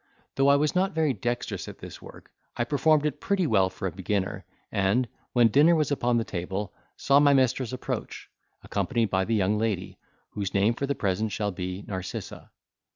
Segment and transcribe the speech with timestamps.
[0.33, 3.87] Though I was not very dexterous at this work, I performed it pretty well for
[3.87, 8.27] a beginner, and, when dinner was upon the table, saw my mistress approach,
[8.63, 9.99] accompanied by the young lady,
[10.31, 12.49] whose name for the present shall be Narcissa.